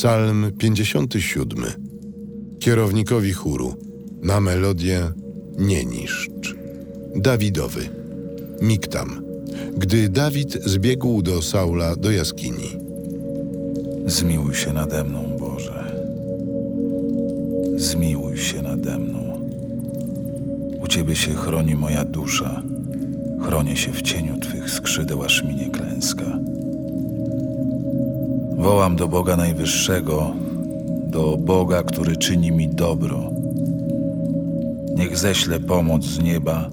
[0.00, 1.64] Psalm 57.
[2.58, 3.74] Kierownikowi chóru
[4.22, 5.12] na melodię
[5.58, 6.54] Nie niszcz.
[7.16, 7.88] Dawidowy.
[8.62, 9.22] Miktam.
[9.76, 12.76] Gdy Dawid zbiegł do Saula do jaskini.
[14.06, 15.96] Zmiłuj się nade mną, Boże.
[17.76, 19.50] Zmiłuj się nade mną.
[20.80, 22.62] U Ciebie się chroni moja dusza.
[23.42, 26.38] Chronię się w cieniu Twych skrzydeł, aż minie klęska.
[28.60, 30.30] Wołam do Boga Najwyższego,
[31.06, 33.30] do Boga, który czyni mi dobro.
[34.96, 36.70] Niech ześle pomoc z nieba,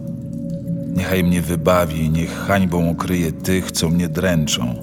[0.95, 4.75] niechaj mnie wybawi, niech hańbą okryje tych, co mnie dręczą.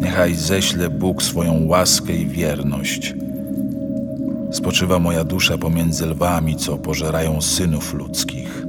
[0.00, 3.14] Niechaj ześle Bóg swoją łaskę i wierność.
[4.52, 8.66] Spoczywa moja dusza pomiędzy lwami, co pożerają synów ludzkich.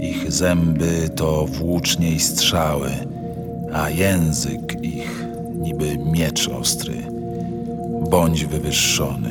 [0.00, 2.90] Ich zęby to włócznie i strzały,
[3.72, 6.94] a język ich niby miecz ostry.
[8.10, 9.30] Bądź wywyższony,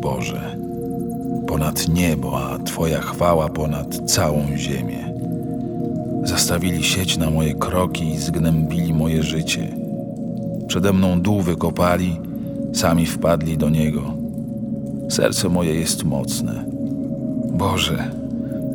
[0.00, 0.56] Boże,
[1.46, 5.12] ponad niebo, a Twoja chwała ponad całą ziemię.
[6.24, 9.68] Zastawili sieć na moje kroki i zgnębili moje życie.
[10.66, 12.20] Przede mną dół wykopali,
[12.72, 14.02] sami wpadli do niego.
[15.08, 16.64] Serce moje jest mocne.
[17.52, 18.10] Boże,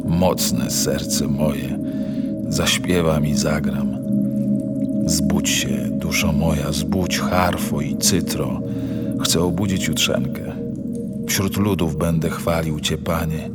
[0.06, 1.80] mocne serce moje,
[2.50, 3.98] zaśpiewam i zagram.
[5.06, 8.62] Zbudź się, duszo moja, zbudź harfo i cytro.
[9.24, 10.56] Chcę obudzić jutrzenkę.
[11.28, 13.50] Wśród ludów będę chwalił Cię, Panie.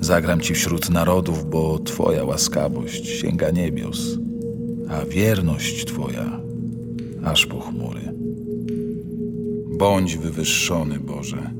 [0.00, 4.18] Zagram Ci wśród narodów, bo Twoja łaskawość sięga niebios,
[4.88, 6.40] a wierność Twoja
[7.24, 8.12] aż po chmury.
[9.78, 11.50] Bądź wywyższony, Boże,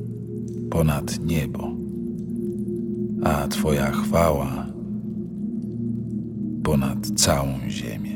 [0.71, 1.71] ponad niebo,
[3.25, 4.67] a Twoja chwała
[6.63, 8.12] ponad całą ziemię.